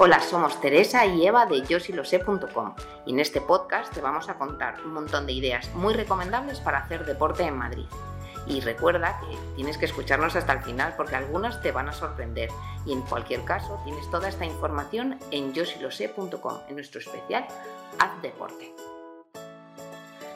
Hola, 0.00 0.20
somos 0.20 0.60
Teresa 0.60 1.06
y 1.06 1.26
Eva 1.26 1.46
de 1.46 1.60
yosilosé.com 1.62 2.76
y 3.04 3.10
en 3.10 3.18
este 3.18 3.40
podcast 3.40 3.92
te 3.92 4.00
vamos 4.00 4.28
a 4.28 4.38
contar 4.38 4.76
un 4.84 4.92
montón 4.92 5.26
de 5.26 5.32
ideas 5.32 5.74
muy 5.74 5.92
recomendables 5.92 6.60
para 6.60 6.78
hacer 6.78 7.04
deporte 7.04 7.42
en 7.42 7.58
Madrid. 7.58 7.86
Y 8.46 8.60
recuerda 8.60 9.18
que 9.18 9.36
tienes 9.56 9.76
que 9.76 9.86
escucharnos 9.86 10.36
hasta 10.36 10.52
el 10.52 10.62
final 10.62 10.94
porque 10.96 11.16
algunas 11.16 11.60
te 11.62 11.72
van 11.72 11.88
a 11.88 11.92
sorprender. 11.92 12.48
Y 12.86 12.92
en 12.92 13.02
cualquier 13.02 13.44
caso, 13.44 13.80
tienes 13.82 14.08
toda 14.08 14.28
esta 14.28 14.44
información 14.44 15.18
en 15.32 15.52
yosilosé.com, 15.52 16.58
en 16.68 16.76
nuestro 16.76 17.00
especial 17.00 17.48
Haz 17.98 18.22
Deporte. 18.22 18.72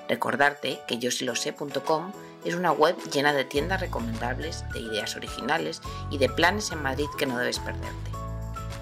Recordarte 0.09 0.81
que 0.89 0.99
yosilosé.com 0.99 2.11
es 2.45 2.57
una 2.57 2.73
web 2.73 2.97
llena 3.13 3.33
de 3.33 3.45
tiendas 3.45 3.81
recomendables, 3.81 4.65
de 4.73 4.81
ideas 4.81 5.15
originales 5.15 5.81
y 6.11 6.19
de 6.19 6.29
planes 6.29 6.73
en 6.73 6.83
Madrid 6.83 7.07
que 7.17 7.27
no 7.27 7.39
debes 7.39 7.61
perderte. 7.61 8.12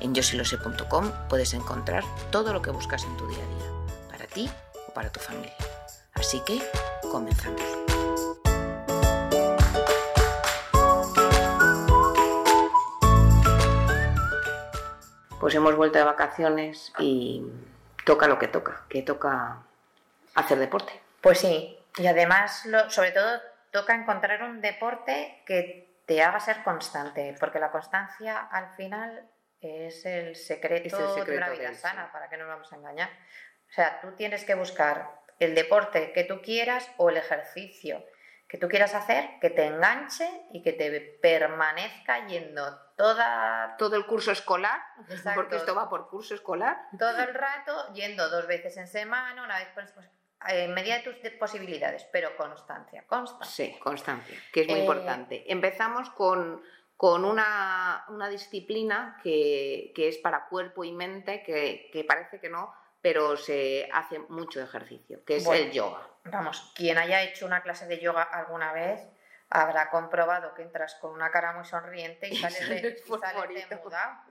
En 0.00 0.14
yosilosé.com 0.14 1.12
puedes 1.28 1.52
encontrar 1.52 2.04
todo 2.30 2.52
lo 2.54 2.62
que 2.62 2.70
buscas 2.70 3.04
en 3.04 3.16
tu 3.18 3.26
día 3.28 3.38
a 3.38 3.46
día, 3.46 4.10
para 4.10 4.26
ti 4.26 4.50
o 4.88 4.94
para 4.94 5.12
tu 5.12 5.20
familia. 5.20 5.54
Así 6.14 6.40
que, 6.40 6.62
comenzamos. 7.10 7.60
Pues 15.38 15.54
hemos 15.54 15.76
vuelto 15.76 15.98
de 15.98 16.04
vacaciones 16.04 16.92
y 16.98 17.44
toca 18.04 18.26
lo 18.26 18.38
que 18.38 18.48
toca, 18.48 18.84
que 18.88 19.02
toca 19.02 19.58
hacer 20.34 20.58
deporte. 20.58 21.00
Pues 21.20 21.40
sí, 21.40 21.78
y 21.98 22.06
además, 22.06 22.66
sobre 22.88 23.10
todo, 23.10 23.40
toca 23.70 23.94
encontrar 23.94 24.42
un 24.44 24.60
deporte 24.62 25.42
que 25.46 26.02
te 26.06 26.22
haga 26.22 26.40
ser 26.40 26.62
constante, 26.62 27.36
porque 27.38 27.60
la 27.60 27.70
constancia 27.70 28.38
al 28.38 28.74
final 28.76 29.28
es 29.60 30.04
el 30.06 30.36
secreto, 30.36 31.24
de 31.24 31.36
una 31.36 31.50
vida 31.50 31.74
sana, 31.74 32.10
para 32.12 32.28
que 32.28 32.36
no 32.36 32.44
nos 32.44 32.54
vamos 32.54 32.72
a 32.72 32.76
engañar. 32.76 33.10
O 33.68 33.72
sea, 33.72 34.00
tú 34.00 34.12
tienes 34.12 34.44
que 34.44 34.54
buscar 34.54 35.20
el 35.38 35.54
deporte 35.54 36.12
que 36.12 36.24
tú 36.24 36.40
quieras 36.42 36.90
o 36.96 37.10
el 37.10 37.16
ejercicio 37.16 38.04
que 38.50 38.58
tú 38.58 38.68
quieras 38.68 38.96
hacer, 38.96 39.38
que 39.40 39.48
te 39.48 39.64
enganche 39.64 40.28
y 40.52 40.60
que 40.60 40.72
te 40.72 41.00
permanezca 41.22 42.26
yendo 42.26 42.76
toda... 42.96 43.76
Todo 43.78 43.94
el 43.94 44.06
curso 44.06 44.32
escolar, 44.32 44.82
porque 45.36 45.54
esto 45.54 45.72
va 45.72 45.88
por 45.88 46.08
curso 46.08 46.34
escolar. 46.34 46.76
Todo 46.98 47.16
el 47.16 47.32
rato, 47.34 47.92
yendo 47.94 48.28
dos 48.28 48.48
veces 48.48 48.76
en 48.76 48.88
semana, 48.88 49.44
una 49.44 49.56
vez 49.56 49.68
por 49.68 49.84
en 50.48 50.74
medida 50.74 50.96
de 50.96 51.02
tus 51.02 51.16
posibilidades, 51.38 52.04
pero 52.10 52.34
constancia, 52.36 53.04
constancia. 53.06 53.66
Sí, 53.66 53.78
constancia, 53.78 54.36
que 54.52 54.62
es 54.62 54.68
muy 54.68 54.78
eh, 54.78 54.80
importante. 54.80 55.52
Empezamos 55.52 56.10
con, 56.10 56.62
con 57.00 57.24
una, 57.24 58.04
disciplina 58.28 59.18
que, 59.22 59.90
es 59.96 60.18
para 60.18 60.48
cuerpo 60.48 60.84
y 60.84 60.92
mente, 60.92 61.42
que, 61.42 62.04
parece 62.06 62.38
que 62.40 62.50
no, 62.50 62.74
pero 63.00 63.38
se 63.38 63.88
hace 63.90 64.18
mucho 64.28 64.60
ejercicio, 64.60 65.24
que 65.24 65.36
es 65.36 65.46
el 65.46 65.72
yoga. 65.72 66.06
Vamos, 66.24 66.74
quien 66.76 66.98
haya 66.98 67.22
hecho 67.22 67.46
una 67.46 67.62
clase 67.62 67.86
de 67.86 68.00
yoga 68.00 68.22
alguna 68.22 68.74
vez 68.74 69.00
habrá 69.48 69.88
comprobado 69.88 70.52
que 70.52 70.60
entras 70.60 70.94
con 70.96 71.12
una 71.12 71.30
cara 71.30 71.54
muy 71.54 71.64
sonriente 71.64 72.28
y 72.28 72.36
sales 72.36 72.68
de, 72.68 72.88
y 73.02 73.18
sales 73.18 73.70
de 73.70 73.76
muda 73.76 74.26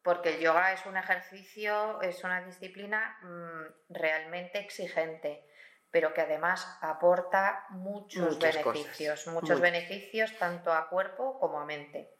porque 0.00 0.36
el 0.36 0.40
yoga 0.40 0.72
es 0.72 0.86
un 0.86 0.96
ejercicio, 0.96 2.00
es 2.00 2.24
una 2.24 2.42
disciplina 2.42 3.18
mm, 3.20 3.92
realmente 3.92 4.58
exigente, 4.58 5.44
pero 5.90 6.12
que 6.12 6.20
además 6.20 6.78
aporta 6.80 7.64
muchos 7.70 8.38
beneficios, 8.38 9.26
muchos 9.28 9.60
beneficios 9.60 10.36
tanto 10.38 10.72
a 10.72 10.88
cuerpo 10.88 11.38
como 11.38 11.60
a 11.60 11.64
mente. 11.64 12.16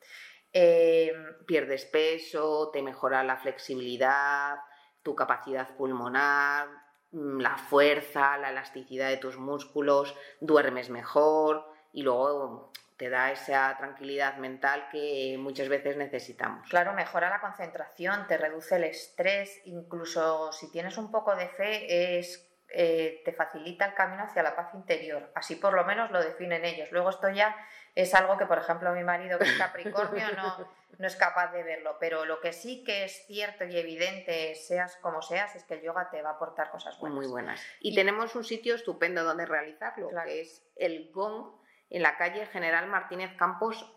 Eh, 0.53 1.13
Pierdes 1.47 1.85
peso, 1.85 2.71
te 2.73 2.83
mejora 2.83 3.23
la 3.23 3.37
flexibilidad, 3.37 4.57
tu 5.03 5.15
capacidad 5.15 5.77
pulmonar, 5.77 6.69
mm, 7.11 7.41
la 7.41 7.57
fuerza, 7.59 8.39
la 8.39 8.51
elasticidad 8.51 9.09
de 9.09 9.19
tus 9.19 9.37
músculos, 9.37 10.15
duermes 10.41 10.89
mejor 10.89 11.67
y 11.93 12.03
luego 12.03 12.73
te 12.97 13.11
da 13.11 13.31
esa 13.31 13.77
tranquilidad 13.77 14.39
mental 14.39 14.89
que 14.91 15.37
muchas 15.39 15.69
veces 15.69 15.97
necesitamos. 15.97 16.69
Claro, 16.71 16.95
mejora 16.95 17.29
la 17.29 17.41
concentración, 17.41 18.27
te 18.27 18.39
reduce 18.39 18.77
el 18.77 18.85
estrés, 18.85 19.61
incluso 19.67 20.51
si 20.53 20.71
tienes 20.71 20.97
un 20.97 21.11
poco 21.11 21.37
de 21.37 21.49
fe, 21.49 22.19
es, 22.19 22.46
eh, 22.69 23.23
te 23.25 23.33
facilita 23.33 23.87
el 23.87 23.95
camino 23.95 24.25
hacia 24.25 24.43
la 24.43 24.57
paz 24.57 24.75
interior. 24.75 25.31
Así 25.35 25.57
por 25.57 25.75
lo 25.75 25.85
menos 25.85 26.11
lo 26.11 26.23
definen 26.23 26.65
ellos. 26.65 26.91
Luego 26.93 27.11
esto 27.11 27.29
ya 27.31 27.57
es 27.95 28.15
algo 28.15 28.37
que, 28.37 28.47
por 28.47 28.59
ejemplo, 28.59 28.93
mi 28.93 29.05
marido 29.05 29.39
que 29.39 29.45
es 29.45 29.59
Capricornio 29.59 30.27
no, 30.37 30.69
no 30.99 31.07
es 31.07 31.17
capaz 31.17 31.53
de 31.53 31.63
verlo, 31.63 31.97
pero 32.01 32.25
lo 32.25 32.41
que 32.41 32.53
sí 32.53 32.85
que 32.85 33.05
es 33.05 33.27
cierto 33.27 33.65
y 33.65 33.77
evidente, 33.77 34.55
seas 34.55 34.97
como 34.97 35.23
seas, 35.23 35.55
es 35.55 35.65
que 35.65 35.75
el 35.75 35.83
yoga 35.83 36.11
te 36.11 36.23
va 36.23 36.31
a 36.31 36.33
aportar 36.35 36.71
cosas 36.71 36.99
buenas. 36.99 37.17
Muy 37.17 37.27
buenas. 37.27 37.63
Y, 37.81 37.95
tenemos 37.95 38.35
un 38.35 38.45
sitio 38.45 38.75
estupendo 38.75 39.25
donde 39.25 39.47
realizarlo, 39.47 40.11
que 40.25 40.41
es 40.41 40.63
el 40.77 41.11
Gong 41.13 41.53
en 41.91 42.03
la 42.03 42.17
calle 42.17 42.47
General 42.47 42.87
Martínez 42.87 43.37
Campos, 43.37 43.93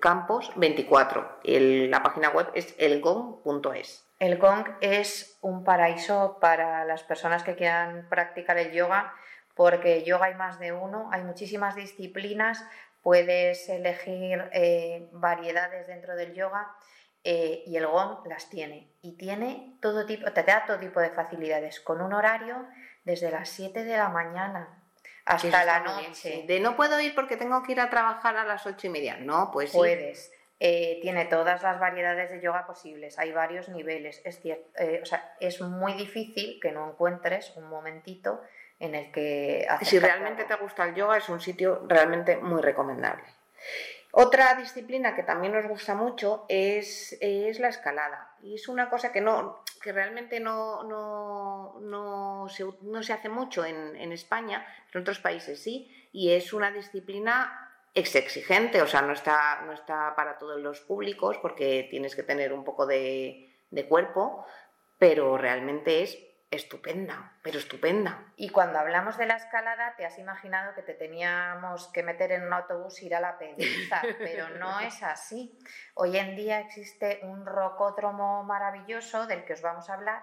Campos 0.00 0.52
24. 0.56 1.40
la 1.44 2.02
página 2.02 2.30
web 2.30 2.50
es 2.54 2.74
elgong.es. 2.78 4.06
El 4.18 4.36
gong 4.36 4.66
es 4.82 5.38
un 5.40 5.64
paraíso 5.64 6.38
para 6.40 6.84
las 6.84 7.02
personas 7.02 7.42
que 7.42 7.56
quieran 7.56 8.06
practicar 8.10 8.58
el 8.58 8.72
yoga, 8.72 9.14
porque 9.54 10.04
yoga 10.04 10.26
hay 10.26 10.34
más 10.34 10.58
de 10.58 10.72
uno, 10.72 11.08
hay 11.10 11.22
muchísimas 11.22 11.74
disciplinas, 11.74 12.62
puedes 13.02 13.68
elegir 13.70 14.50
eh, 14.52 15.08
variedades 15.12 15.86
dentro 15.86 16.16
del 16.16 16.34
yoga 16.34 16.70
eh, 17.24 17.62
y 17.66 17.76
el 17.76 17.86
gong 17.86 18.26
las 18.26 18.50
tiene. 18.50 18.92
Y 19.00 19.16
tiene 19.16 19.78
todo 19.80 20.04
tipo, 20.04 20.30
te 20.32 20.42
da 20.42 20.66
todo 20.66 20.78
tipo 20.78 21.00
de 21.00 21.10
facilidades, 21.10 21.80
con 21.80 22.02
un 22.02 22.12
horario 22.12 22.66
desde 23.04 23.30
las 23.30 23.48
7 23.48 23.84
de 23.84 23.96
la 23.96 24.10
mañana 24.10 24.79
hasta 25.24 25.64
la 25.64 25.80
noche. 25.80 26.44
De 26.46 26.60
no 26.60 26.76
puedo 26.76 27.00
ir 27.00 27.14
porque 27.14 27.36
tengo 27.36 27.62
que 27.62 27.72
ir 27.72 27.80
a 27.80 27.90
trabajar 27.90 28.36
a 28.36 28.44
las 28.44 28.66
ocho 28.66 28.86
y 28.86 28.90
media. 28.90 29.16
No, 29.18 29.50
pues 29.52 29.72
Puedes. 29.72 30.32
Eh, 30.62 30.98
tiene 31.00 31.24
todas 31.24 31.62
las 31.62 31.80
variedades 31.80 32.30
de 32.30 32.42
yoga 32.42 32.66
posibles, 32.66 33.18
hay 33.18 33.32
varios 33.32 33.70
niveles. 33.70 34.20
Es 34.26 34.40
cierto, 34.42 34.68
eh, 34.78 35.00
o 35.02 35.06
sea, 35.06 35.34
es 35.40 35.62
muy 35.62 35.94
difícil 35.94 36.60
que 36.60 36.70
no 36.70 36.86
encuentres 36.86 37.56
un 37.56 37.70
momentito 37.70 38.42
en 38.78 38.94
el 38.94 39.10
que... 39.10 39.66
Si 39.80 39.98
realmente 39.98 40.44
te 40.44 40.54
gusta 40.56 40.84
el 40.84 40.94
yoga, 40.94 41.16
es 41.16 41.30
un 41.30 41.40
sitio 41.40 41.82
realmente 41.86 42.36
muy 42.36 42.60
recomendable. 42.60 43.24
Otra 44.12 44.54
disciplina 44.54 45.14
que 45.14 45.22
también 45.22 45.52
nos 45.52 45.66
gusta 45.66 45.94
mucho 45.94 46.44
es, 46.48 47.16
la 47.20 47.68
escalada. 47.68 48.34
Y 48.42 48.54
es 48.54 48.68
una 48.68 48.90
cosa 48.90 49.12
que, 49.12 49.20
no, 49.20 49.62
que 49.82 49.92
realmente 49.92 50.40
no, 50.40 50.82
no, 50.82 52.46
se, 52.48 53.12
hace 53.12 53.28
mucho 53.28 53.64
en, 53.64 54.12
España, 54.12 54.66
pero 54.86 54.98
en 54.98 55.02
otros 55.02 55.20
países 55.20 55.62
sí. 55.62 56.08
Y 56.12 56.32
es 56.32 56.52
una 56.52 56.72
disciplina 56.72 57.68
ex 57.94 58.14
exigente, 58.16 58.82
o 58.82 58.86
sea, 58.86 59.02
no 59.02 59.12
está, 59.12 59.62
no 59.66 59.72
está 59.72 60.14
para 60.16 60.38
todos 60.38 60.60
los 60.60 60.80
públicos 60.80 61.38
porque 61.38 61.86
tienes 61.90 62.14
que 62.14 62.22
tener 62.22 62.52
un 62.52 62.64
poco 62.64 62.86
de, 62.86 63.52
de 63.70 63.86
cuerpo, 63.86 64.44
pero 64.98 65.36
realmente 65.38 66.02
es 66.02 66.18
estupenda, 66.50 67.32
pero 67.42 67.58
estupenda. 67.58 68.32
Y 68.36 68.48
cuando 68.48 68.78
hablamos 68.78 69.16
de 69.16 69.26
la 69.26 69.36
escalada, 69.36 69.94
te 69.96 70.04
has 70.04 70.18
imaginado 70.18 70.74
que 70.74 70.82
te 70.82 70.94
teníamos 70.94 71.88
que 71.92 72.02
meter 72.02 72.32
en 72.32 72.44
un 72.44 72.52
autobús 72.52 73.00
e 73.00 73.06
ir 73.06 73.14
a 73.14 73.20
la 73.20 73.38
pedriza, 73.38 74.02
pero 74.18 74.48
no 74.50 74.80
es 74.80 75.02
así. 75.02 75.56
Hoy 75.94 76.16
en 76.16 76.34
día 76.34 76.60
existe 76.60 77.20
un 77.22 77.46
rocódromo 77.46 78.42
maravilloso 78.42 79.26
del 79.26 79.44
que 79.44 79.52
os 79.52 79.62
vamos 79.62 79.88
a 79.88 79.94
hablar 79.94 80.22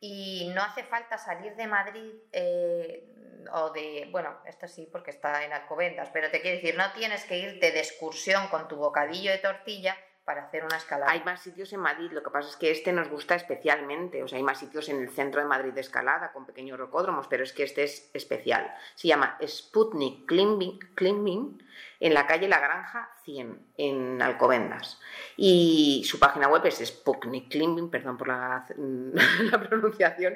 y 0.00 0.50
no 0.54 0.62
hace 0.62 0.82
falta 0.82 1.18
salir 1.18 1.54
de 1.56 1.66
Madrid 1.66 2.12
eh, 2.32 3.44
o 3.52 3.70
de, 3.70 4.08
bueno, 4.10 4.40
esto 4.46 4.66
sí 4.68 4.88
porque 4.90 5.10
está 5.10 5.44
en 5.44 5.52
Alcobendas, 5.52 6.08
pero 6.10 6.30
te 6.30 6.40
quiero 6.40 6.56
decir, 6.56 6.76
no 6.76 6.90
tienes 6.92 7.24
que 7.24 7.38
irte 7.38 7.70
de 7.70 7.80
excursión 7.80 8.48
con 8.48 8.66
tu 8.66 8.76
bocadillo 8.76 9.30
de 9.30 9.38
tortilla 9.38 9.96
para 10.26 10.42
hacer 10.42 10.64
una 10.64 10.76
escalada. 10.76 11.12
Hay 11.12 11.22
más 11.22 11.40
sitios 11.40 11.72
en 11.72 11.78
Madrid, 11.78 12.10
lo 12.10 12.20
que 12.20 12.30
pasa 12.30 12.48
es 12.48 12.56
que 12.56 12.72
este 12.72 12.92
nos 12.92 13.08
gusta 13.08 13.36
especialmente, 13.36 14.24
o 14.24 14.28
sea, 14.28 14.38
hay 14.38 14.42
más 14.42 14.58
sitios 14.58 14.88
en 14.88 15.00
el 15.00 15.08
centro 15.08 15.40
de 15.40 15.46
Madrid 15.46 15.72
de 15.72 15.80
escalada 15.80 16.32
con 16.32 16.44
pequeños 16.44 16.76
rocódromos, 16.76 17.28
pero 17.28 17.44
es 17.44 17.52
que 17.52 17.62
este 17.62 17.84
es 17.84 18.10
especial. 18.12 18.74
Se 18.96 19.06
llama 19.06 19.38
Sputnik 19.46 20.26
Climbing, 20.26 21.62
en 22.00 22.12
la 22.12 22.26
calle 22.26 22.48
La 22.48 22.58
Granja 22.58 23.08
100, 23.22 23.68
en 23.76 24.20
Alcobendas. 24.20 25.00
Y 25.36 26.02
su 26.04 26.18
página 26.18 26.48
web 26.48 26.66
es 26.66 26.84
Sputnik 26.84 27.48
Climbing, 27.48 27.88
perdón 27.88 28.18
por 28.18 28.26
la, 28.26 28.66
la 28.76 29.60
pronunciación. 29.60 30.34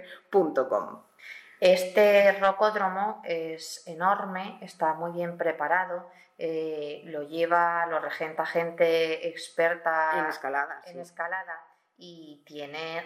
Este 1.60 2.32
rocódromo 2.40 3.20
es 3.22 3.86
enorme, 3.86 4.58
está 4.62 4.94
muy 4.94 5.12
bien 5.12 5.36
preparado, 5.36 6.10
eh, 6.38 7.02
lo 7.04 7.22
lleva, 7.22 7.84
lo 7.84 8.00
regenta 8.00 8.46
gente 8.46 9.28
experta 9.28 10.18
en 10.18 10.24
escalada, 10.24 10.80
en 10.86 11.00
escalada 11.00 11.62
y 11.98 12.42
tiene 12.46 13.04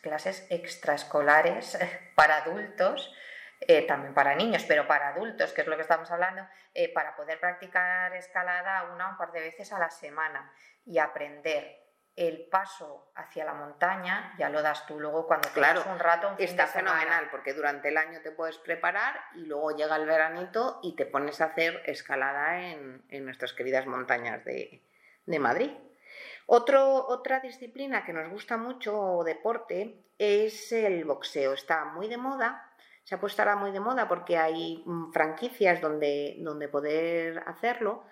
clases 0.00 0.44
extraescolares 0.50 1.78
para 2.16 2.38
adultos, 2.38 3.14
eh, 3.60 3.86
también 3.86 4.14
para 4.14 4.34
niños, 4.34 4.64
pero 4.66 4.88
para 4.88 5.10
adultos, 5.10 5.52
que 5.52 5.60
es 5.60 5.68
lo 5.68 5.76
que 5.76 5.82
estamos 5.82 6.10
hablando, 6.10 6.42
eh, 6.74 6.92
para 6.92 7.14
poder 7.14 7.38
practicar 7.38 8.12
escalada 8.14 8.92
una 8.92 9.06
o 9.06 9.10
un 9.12 9.16
par 9.16 9.30
de 9.30 9.42
veces 9.42 9.72
a 9.72 9.78
la 9.78 9.90
semana 9.90 10.52
y 10.84 10.98
aprender 10.98 11.85
el 12.16 12.46
paso 12.48 13.10
hacia 13.14 13.44
la 13.44 13.52
montaña 13.52 14.34
ya 14.38 14.48
lo 14.48 14.62
das 14.62 14.86
tú 14.86 14.98
luego 14.98 15.26
cuando 15.26 15.50
Claro, 15.50 15.82
tengas 15.82 15.94
un 15.94 16.00
rato. 16.00 16.28
un 16.30 16.36
fin 16.36 16.44
Está 16.46 16.62
de 16.66 16.72
fenomenal 16.72 17.28
porque 17.30 17.52
durante 17.52 17.88
el 17.88 17.96
año 17.98 18.20
te 18.22 18.30
puedes 18.32 18.56
preparar 18.58 19.20
y 19.34 19.40
luego 19.44 19.76
llega 19.76 19.96
el 19.96 20.06
veranito 20.06 20.80
y 20.82 20.96
te 20.96 21.04
pones 21.06 21.40
a 21.42 21.46
hacer 21.46 21.82
escalada 21.84 22.70
en, 22.70 23.04
en 23.10 23.24
nuestras 23.26 23.52
queridas 23.52 23.86
montañas 23.86 24.42
de, 24.44 24.82
de 25.26 25.38
Madrid. 25.38 25.70
Otro, 26.46 27.06
otra 27.08 27.40
disciplina 27.40 28.04
que 28.04 28.12
nos 28.12 28.30
gusta 28.30 28.56
mucho 28.56 28.98
o 28.98 29.24
deporte 29.24 30.04
es 30.18 30.72
el 30.72 31.04
boxeo. 31.04 31.52
Está 31.52 31.84
muy 31.86 32.08
de 32.08 32.16
moda, 32.16 32.70
se 33.04 33.14
ha 33.14 33.20
puesto 33.20 33.42
ahora 33.42 33.56
muy 33.56 33.72
de 33.72 33.80
moda 33.80 34.08
porque 34.08 34.38
hay 34.38 34.82
mm, 34.86 35.12
franquicias 35.12 35.80
donde, 35.80 36.36
donde 36.38 36.68
poder 36.68 37.42
hacerlo 37.46 38.04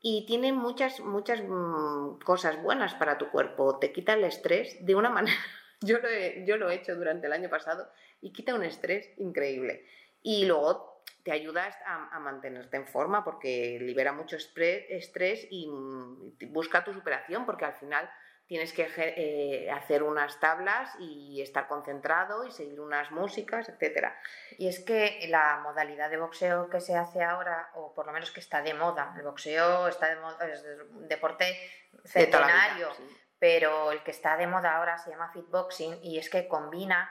y 0.00 0.26
tiene 0.26 0.52
muchas, 0.52 1.00
muchas 1.00 1.42
mm, 1.42 2.18
cosas 2.24 2.62
buenas 2.62 2.94
para 2.94 3.18
tu 3.18 3.30
cuerpo. 3.30 3.78
Te 3.78 3.92
quita 3.92 4.14
el 4.14 4.24
estrés 4.24 4.84
de 4.84 4.94
una 4.94 5.10
manera. 5.10 5.36
Yo 5.80 5.98
lo, 5.98 6.08
he, 6.08 6.44
yo 6.46 6.56
lo 6.56 6.70
he 6.70 6.74
hecho 6.74 6.96
durante 6.96 7.26
el 7.26 7.32
año 7.32 7.48
pasado 7.48 7.88
y 8.20 8.32
quita 8.32 8.54
un 8.54 8.64
estrés 8.64 9.10
increíble. 9.18 9.84
Y 10.22 10.44
luego 10.46 11.02
te 11.22 11.32
ayuda 11.32 11.76
a, 11.86 12.18
mantenerte 12.18 12.76
en 12.76 12.86
forma 12.86 13.24
porque 13.24 13.78
libera 13.80 14.12
mucho 14.12 14.36
estrés 14.36 15.46
y 15.50 15.68
mm, 15.68 16.52
busca 16.52 16.84
tu 16.84 16.92
superación 16.92 17.44
porque 17.46 17.64
al 17.64 17.74
final 17.74 18.08
tienes 18.48 18.72
que 18.72 18.88
eh, 18.96 19.70
hacer 19.70 20.02
unas 20.02 20.40
tablas 20.40 20.96
y 20.98 21.42
estar 21.42 21.68
concentrado 21.68 22.46
y 22.46 22.50
seguir 22.50 22.80
unas 22.80 23.10
músicas, 23.10 23.68
etcétera. 23.68 24.18
Y 24.56 24.68
es 24.68 24.80
que 24.80 25.26
la 25.28 25.60
modalidad 25.62 26.08
de 26.08 26.16
boxeo 26.16 26.70
que 26.70 26.80
se 26.80 26.96
hace 26.96 27.22
ahora, 27.22 27.70
o 27.74 27.92
por 27.94 28.06
lo 28.06 28.12
menos 28.12 28.30
que 28.30 28.40
está 28.40 28.62
de 28.62 28.72
moda, 28.72 29.14
el 29.18 29.22
boxeo 29.22 29.86
está 29.86 30.08
de 30.08 30.16
moda, 30.16 30.48
es 30.48 30.64
un 30.90 31.06
deporte 31.06 31.44
De 31.44 32.00
vida, 32.00 32.08
centenario, 32.10 32.94
sí. 32.94 33.16
pero 33.38 33.92
el 33.92 34.02
que 34.02 34.12
está 34.12 34.38
de 34.38 34.46
moda 34.46 34.78
ahora 34.78 34.96
se 34.96 35.10
llama 35.10 35.30
fitboxing 35.30 36.02
y 36.02 36.18
es 36.18 36.30
que 36.30 36.48
combina 36.48 37.10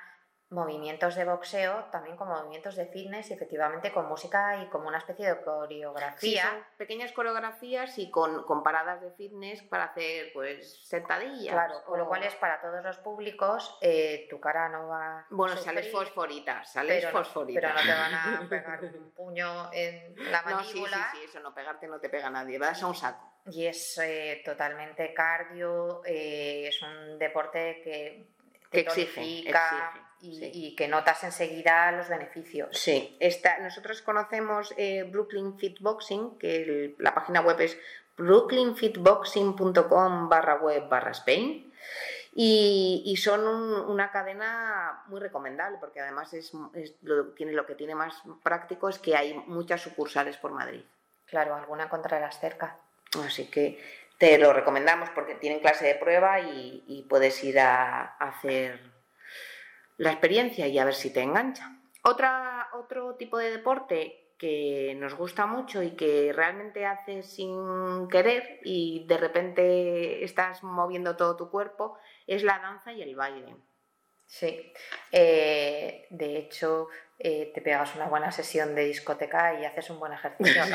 movimientos 0.49 1.15
de 1.15 1.25
boxeo 1.25 1.85
también 1.91 2.15
con 2.15 2.29
movimientos 2.29 2.75
de 2.77 2.85
fitness 2.85 3.29
y 3.29 3.33
efectivamente 3.33 3.91
con 3.91 4.07
música 4.07 4.61
y 4.63 4.67
como 4.69 4.87
una 4.87 4.99
especie 4.99 5.27
de 5.27 5.35
Sí, 5.35 5.41
coreografía. 5.43 6.43
son 6.43 6.63
pequeñas 6.77 7.11
coreografías 7.11 7.97
y 7.97 8.09
con, 8.09 8.43
con 8.45 8.63
paradas 8.63 9.01
de 9.01 9.11
fitness 9.11 9.61
para 9.63 9.85
hacer 9.85 10.31
pues 10.33 10.87
sentadillas. 10.87 11.53
Claro, 11.53 11.83
con 11.85 11.99
lo 11.99 12.07
cual 12.07 12.23
es 12.23 12.33
para 12.35 12.61
todos 12.61 12.81
los 12.83 12.97
públicos, 12.99 13.77
eh, 13.81 14.25
tu 14.29 14.39
cara 14.39 14.69
no 14.69 14.87
va 14.87 15.25
Bueno, 15.29 15.55
a 15.55 15.57
sales 15.57 15.85
sufrir, 15.87 16.05
fosforita, 16.07 16.63
sales 16.63 17.03
pero, 17.03 17.11
no- 17.17 17.23
fosforita. 17.25 17.59
pero 17.61 17.73
no 17.73 17.81
te 17.81 17.93
van 17.93 18.13
a 18.15 18.47
pegar 18.49 18.83
un 18.85 19.11
puño 19.15 19.69
en 19.73 20.15
la 20.31 20.41
No, 20.43 20.59
sí, 20.61 20.71
sí, 20.71 20.79
mandíbula. 20.79 21.09
sí, 21.11 21.23
eso 21.25 21.39
no 21.41 21.53
pegarte 21.53 21.87
no 21.87 21.99
te 21.99 22.09
pega 22.09 22.29
nadie, 22.29 22.57
vas 22.57 22.81
a 22.81 22.87
un 22.87 22.95
saco. 22.95 23.33
Y 23.49 23.65
es 23.65 23.97
eh, 23.97 24.41
totalmente 24.45 25.13
cardio, 25.13 26.01
eh, 26.05 26.67
es 26.67 26.81
un 26.81 27.17
deporte 27.17 27.81
que 27.83 28.36
Que 28.71 28.81
exige, 28.81 29.13
tonifica 29.15 29.69
exige, 29.69 30.01
y, 30.21 30.39
sí. 30.39 30.51
y 30.53 30.75
que 30.75 30.87
notas 30.87 31.23
enseguida 31.23 31.91
los 31.91 32.09
beneficios. 32.09 32.69
Sí, 32.77 33.15
esta, 33.19 33.57
nosotros 33.59 34.01
conocemos 34.01 34.73
eh, 34.77 35.03
Brooklyn 35.03 35.57
Fit 35.57 35.79
Boxing, 35.79 36.37
que 36.37 36.63
el- 36.63 36.95
la 36.99 37.13
página 37.15 37.41
web 37.41 37.59
es 37.61 37.77
brooklynfitboxing.com 38.17 40.29
barra 40.29 40.55
web 40.55 40.87
barra 40.89 41.11
Spain. 41.11 41.71
Y, 42.39 43.01
y 43.05 43.17
son 43.17 43.47
un- 43.47 43.79
una 43.89 44.11
cadena 44.11 45.03
muy 45.07 45.19
recomendable 45.19 45.77
porque 45.79 46.01
además 46.01 46.33
es, 46.33 46.51
es 46.75 46.93
lo, 47.01 47.29
tiene, 47.29 47.51
lo 47.53 47.65
que 47.65 47.73
tiene 47.75 47.95
más 47.95 48.21
práctico 48.43 48.89
es 48.89 48.99
que 48.99 49.15
hay 49.15 49.33
muchas 49.47 49.81
sucursales 49.81 50.37
por 50.37 50.51
Madrid. 50.51 50.83
Claro, 51.25 51.55
alguna 51.55 51.85
encontrarás 51.85 52.39
cerca. 52.39 52.77
Así 53.25 53.49
que 53.49 53.81
te 54.17 54.37
lo 54.37 54.53
recomendamos 54.53 55.09
porque 55.11 55.35
tienen 55.35 55.59
clase 55.59 55.85
de 55.85 55.95
prueba 55.95 56.39
y, 56.39 57.05
puedes 57.09 57.43
ir 57.43 57.59
a, 57.59 58.15
hacer 58.17 58.79
la 59.97 60.11
experiencia 60.11 60.67
y 60.67 60.77
a 60.79 60.85
ver 60.85 60.95
si 60.95 61.11
te 61.11 61.21
engancha. 61.21 61.79
Otro 62.03 63.15
tipo 63.17 63.37
de 63.37 63.51
deporte 63.51 64.27
que 64.37 64.95
nos 64.97 65.15
gusta 65.15 65.45
mucho 65.45 65.81
y 65.81 65.91
que 65.91 66.31
realmente 66.33 66.85
haces 66.85 67.25
sin 67.25 68.07
querer 68.07 68.59
y 68.63 69.05
de 69.07 69.17
repente 69.17 70.23
estás 70.23 70.63
moviendo 70.63 71.15
todo 71.15 71.35
tu 71.35 71.49
cuerpo 71.49 71.97
es 72.27 72.43
la 72.43 72.59
danza 72.59 72.93
y 72.93 73.01
el 73.01 73.15
baile. 73.15 73.55
Sí. 74.27 74.73
Eh, 75.11 76.05
de 76.09 76.37
hecho, 76.37 76.89
eh, 77.17 77.51
te 77.53 77.61
pegas 77.61 77.95
una 77.95 78.05
buena 78.05 78.31
sesión 78.31 78.75
de 78.75 78.85
discoteca 78.85 79.59
y 79.59 79.65
haces 79.65 79.89
un 79.89 79.99
buen 79.99 80.13
ejercicio. 80.13 80.63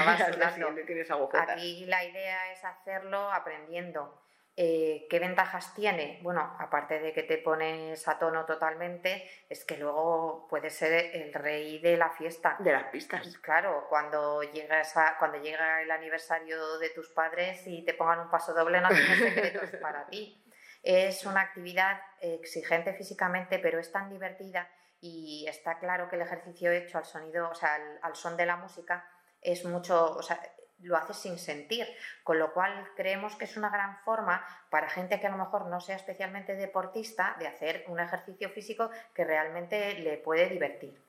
acabas. 1.28 1.56
Aquí 1.56 1.84
la 1.86 2.04
idea 2.04 2.52
es 2.52 2.64
hacerlo 2.64 3.30
aprendiendo. 3.30 4.22
Eh, 4.54 5.06
¿Qué 5.08 5.18
ventajas 5.18 5.74
tiene? 5.74 6.18
Bueno, 6.22 6.56
aparte 6.58 7.00
de 7.00 7.14
que 7.14 7.22
te 7.22 7.38
pones 7.38 8.06
a 8.06 8.18
tono 8.18 8.44
totalmente, 8.44 9.26
es 9.48 9.64
que 9.64 9.78
luego 9.78 10.46
puedes 10.50 10.74
ser 10.74 10.92
el 11.14 11.32
rey 11.32 11.78
de 11.78 11.96
la 11.96 12.10
fiesta. 12.10 12.56
De 12.58 12.72
las 12.72 12.84
pistas. 12.84 13.22
Pues 13.22 13.38
Claro, 13.38 13.86
cuando 13.88 14.42
llegas 14.42 14.94
a, 14.96 15.16
cuando 15.18 15.38
llega 15.38 15.80
el 15.80 15.90
aniversario 15.90 16.78
de 16.78 16.90
tus 16.90 17.08
padres 17.10 17.66
y 17.66 17.82
te 17.84 17.94
pongan 17.94 18.20
un 18.20 18.30
paso 18.30 18.52
doble, 18.52 18.80
no 18.80 18.88
tienes 18.88 19.18
secretos 19.20 19.70
para 19.80 20.06
ti. 20.06 20.42
Es 20.82 21.24
una 21.26 21.42
actividad 21.42 22.00
exigente 22.20 22.92
físicamente, 22.94 23.58
pero 23.58 23.78
es 23.78 23.92
tan 23.92 24.10
divertida 24.10 24.68
y 25.02 25.46
está 25.48 25.78
claro 25.80 26.08
que 26.08 26.16
el 26.16 26.22
ejercicio 26.22 26.70
hecho 26.70 26.96
al 26.96 27.04
sonido, 27.04 27.50
o 27.50 27.54
sea, 27.54 27.76
al, 28.02 28.14
son 28.14 28.36
de 28.36 28.46
la 28.46 28.56
música, 28.56 29.04
es 29.42 29.64
mucho, 29.64 30.16
o 30.16 30.22
sea, 30.22 30.40
lo 30.78 30.96
haces 30.96 31.16
sin 31.16 31.38
sentir, 31.38 31.86
con 32.22 32.38
lo 32.38 32.52
cual 32.52 32.88
creemos 32.96 33.34
que 33.34 33.44
es 33.44 33.56
una 33.56 33.68
gran 33.68 33.98
forma 34.04 34.46
para 34.70 34.88
gente 34.88 35.18
que 35.20 35.26
a 35.26 35.30
lo 35.30 35.38
mejor 35.38 35.66
no 35.66 35.80
sea 35.80 35.96
especialmente 35.96 36.54
deportista 36.54 37.36
de 37.40 37.48
hacer 37.48 37.84
un 37.88 37.98
ejercicio 37.98 38.48
físico 38.50 38.90
que 39.12 39.24
realmente 39.24 39.94
le 39.94 40.18
puede 40.18 40.48
divertir. 40.48 41.00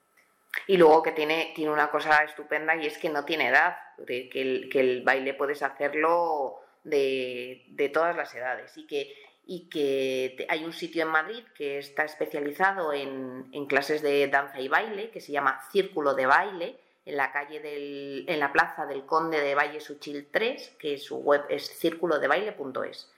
Y 0.66 0.78
luego 0.78 1.04
que 1.04 1.12
tiene, 1.12 1.52
tiene 1.56 1.72
una 1.72 1.92
cosa 1.92 2.24
estupenda 2.24 2.76
y 2.76 2.88
es 2.88 2.98
que 2.98 3.10
no 3.10 3.26
tiene 3.26 3.50
edad, 3.50 3.78
que, 4.08 4.30
el, 4.34 4.70
que 4.72 4.80
el 4.80 5.04
baile 5.04 5.36
puedes 5.36 5.62
hacerlo 5.62 6.62
de, 6.84 7.64
de 7.70 7.90
todas 7.90 8.16
las 8.16 8.34
edades 8.34 8.76
y 8.76 8.88
que, 8.88 9.14
y 9.46 9.70
que 9.70 10.46
hay 10.50 10.64
un 10.64 10.74
sitio 10.74 11.04
en 11.04 11.10
Madrid 11.10 11.44
que 11.56 11.78
está 11.78 12.06
especializado 12.06 12.94
en, 12.94 13.48
en 13.52 13.66
clases 13.66 14.02
de 14.02 14.28
danza 14.28 14.60
y 14.60 14.68
baile 14.68 15.10
que 15.12 15.22
se 15.22 15.32
llama 15.32 15.62
Círculo 15.72 16.14
de 16.14 16.26
Baile 16.26 16.80
en 17.06 17.18
la 17.18 17.32
calle 17.32 17.60
del, 17.60 18.26
en 18.28 18.40
la 18.40 18.52
plaza 18.54 18.86
del 18.86 19.06
Conde 19.06 19.42
de 19.42 19.56
Valle 19.56 19.80
Suchil 19.80 20.30
3, 20.32 20.76
que 20.80 20.98
su 20.98 21.18
web 21.18 21.44
es 21.50 21.68
círculodebaile.es. 21.78 23.12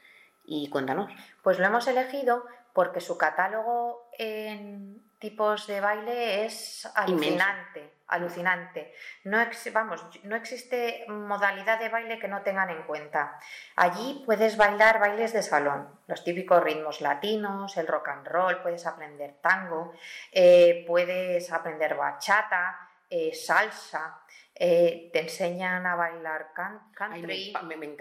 Y 0.46 0.70
cuéntanos. 0.70 1.12
Pues 1.44 1.60
lo 1.60 1.66
hemos 1.66 1.88
elegido 1.88 2.46
porque 2.74 3.00
su 3.00 3.18
catálogo 3.18 4.10
en 4.18 5.05
tipos 5.20 5.68
de 5.68 5.82
baile 5.82 6.46
es 6.46 6.86
alucinante, 6.96 7.92
alucinante. 8.08 8.94
No, 9.24 9.42
ex- 9.42 9.72
vamos, 9.74 10.06
no 10.24 10.36
existe 10.36 11.06
modalidad 11.08 11.80
de 11.80 11.90
baile 11.90 12.20
que 12.20 12.28
no 12.28 12.42
tengan 12.42 12.70
en 12.70 12.84
cuenta. 12.84 13.40
Allí 13.76 14.22
puedes 14.26 14.58
bailar 14.58 15.00
bailes 15.00 15.34
de 15.34 15.42
salón, 15.42 15.88
los 16.08 16.24
típicos 16.24 16.64
ritmos 16.64 17.02
latinos, 17.02 17.78
el 17.78 17.88
rock 17.88 18.10
and 18.10 18.28
roll, 18.28 18.62
puedes 18.62 18.86
aprender 18.86 19.36
tango, 19.42 19.94
eh, 20.32 20.84
puedes 20.88 21.52
aprender 21.52 21.96
bachata, 21.96 22.90
eh, 23.10 23.34
salsa, 23.34 24.20
eh, 24.58 25.10
te 25.12 25.20
enseñan 25.20 25.86
a 25.86 25.96
bailar 25.96 26.48
Ay, 26.56 26.80
country, 26.96 27.54
me, 27.64 27.76
me- 27.78 27.96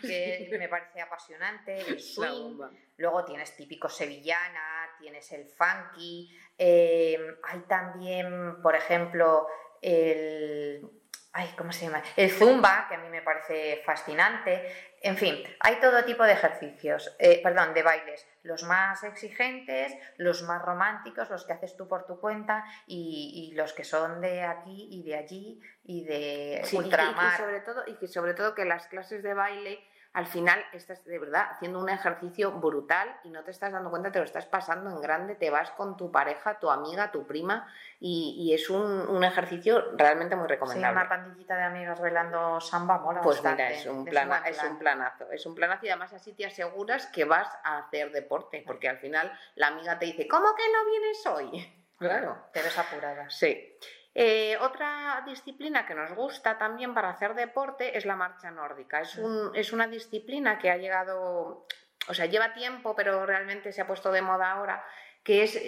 que 0.00 0.48
me 0.58 0.68
parece 0.68 1.00
apasionante, 1.00 1.78
el 1.78 2.00
swing. 2.00 2.58
Luego 2.96 3.24
tienes 3.24 3.56
típico 3.56 3.88
sevillana, 3.88 4.88
tienes 4.98 5.30
el 5.32 5.46
funky, 5.48 6.36
eh, 6.58 7.18
hay 7.44 7.60
también, 7.68 8.60
por 8.62 8.74
ejemplo, 8.74 9.46
el... 9.80 10.88
Ay, 11.36 11.52
¿cómo 11.58 11.72
se 11.72 11.86
llama? 11.86 12.00
El 12.16 12.30
zumba, 12.30 12.86
que 12.88 12.94
a 12.94 12.98
mí 12.98 13.08
me 13.08 13.20
parece 13.20 13.82
fascinante. 13.84 14.72
En 15.02 15.16
fin, 15.16 15.42
hay 15.60 15.80
todo 15.80 16.04
tipo 16.04 16.22
de 16.22 16.32
ejercicios, 16.32 17.14
eh, 17.18 17.40
perdón, 17.42 17.74
de 17.74 17.82
bailes. 17.82 18.24
Los 18.44 18.62
más 18.62 19.02
exigentes, 19.02 19.92
los 20.18 20.42
más 20.44 20.62
románticos, 20.62 21.28
los 21.30 21.44
que 21.44 21.54
haces 21.54 21.76
tú 21.76 21.88
por 21.88 22.06
tu 22.06 22.20
cuenta 22.20 22.64
y, 22.86 23.50
y 23.50 23.54
los 23.56 23.72
que 23.72 23.84
son 23.84 24.20
de 24.20 24.42
aquí 24.44 24.88
y 24.90 25.02
de 25.02 25.16
allí 25.16 25.60
y 25.84 26.04
de 26.04 26.60
Sí, 26.64 26.76
y 26.76 26.78
que- 26.78 26.84
y 26.84 26.88
ultramar. 26.88 27.36
sobre 27.38 27.60
todo, 27.60 27.82
y 27.86 27.94
que 27.94 28.06
sobre 28.06 28.34
todo 28.34 28.54
que 28.54 28.64
las 28.66 28.86
clases 28.86 29.22
de 29.22 29.34
baile 29.34 29.82
al 30.14 30.26
final 30.26 30.64
estás 30.72 31.04
de 31.04 31.18
verdad 31.18 31.48
haciendo 31.50 31.78
un 31.80 31.88
ejercicio 31.90 32.52
brutal 32.52 33.14
y 33.24 33.30
no 33.30 33.42
te 33.44 33.50
estás 33.50 33.72
dando 33.72 33.90
cuenta, 33.90 34.10
te 34.12 34.20
lo 34.20 34.24
estás 34.24 34.46
pasando 34.46 34.88
en 34.90 35.00
grande, 35.00 35.34
te 35.34 35.50
vas 35.50 35.70
con 35.72 35.96
tu 35.96 36.10
pareja, 36.10 36.58
tu 36.58 36.70
amiga, 36.70 37.10
tu 37.10 37.26
prima 37.26 37.66
y, 38.00 38.34
y 38.38 38.54
es 38.54 38.70
un, 38.70 38.80
un 38.82 39.24
ejercicio 39.24 39.90
realmente 39.96 40.36
muy 40.36 40.44
Sí, 40.46 40.50
recomendable. 40.54 40.96
una 41.00 41.08
pandillita 41.08 41.56
de 41.56 41.64
amigas 41.64 42.00
bailando 42.00 42.60
samba 42.60 42.98
mola 42.98 43.20
Pues 43.20 43.38
bastante. 43.42 43.64
mira, 43.64 43.76
es 43.76 43.86
un, 43.86 44.04
plana- 44.04 44.42
es 44.46 44.62
un 44.62 44.78
planazo, 44.78 45.30
es 45.32 45.44
un 45.46 45.54
planazo 45.54 45.86
y 45.86 45.88
además 45.90 46.12
así 46.12 46.32
te 46.32 46.46
aseguras 46.46 47.06
que 47.08 47.24
vas 47.24 47.48
a 47.64 47.78
hacer 47.78 48.12
deporte, 48.12 48.62
porque 48.66 48.88
al 48.88 48.98
final 48.98 49.36
la 49.56 49.66
amiga 49.68 49.98
te 49.98 50.06
dice, 50.06 50.28
¿cómo 50.28 50.54
que 50.54 50.62
no 50.72 50.90
vienes 50.90 51.26
hoy? 51.26 51.80
Claro. 51.96 52.36
Te 52.52 52.60
ves 52.60 52.76
apurada. 52.76 53.30
Sí. 53.30 53.78
Eh, 54.14 54.56
otra 54.60 55.22
disciplina 55.26 55.86
que 55.86 55.94
nos 55.94 56.12
gusta 56.14 56.56
también 56.56 56.94
para 56.94 57.10
hacer 57.10 57.34
deporte 57.34 57.98
es 57.98 58.06
la 58.06 58.14
marcha 58.16 58.50
nórdica. 58.50 59.00
Es, 59.00 59.16
un- 59.16 59.50
es 59.54 59.72
una 59.72 59.88
disciplina 59.88 60.58
que 60.58 60.70
ha 60.70 60.76
llegado 60.76 61.66
o 62.06 62.12
sea, 62.14 62.26
lleva 62.26 62.52
tiempo, 62.52 62.94
pero 62.94 63.24
realmente 63.24 63.72
se 63.72 63.80
ha 63.80 63.86
puesto 63.86 64.12
de 64.12 64.20
moda 64.20 64.50
ahora, 64.52 64.84
que 65.22 65.42
es, 65.42 65.58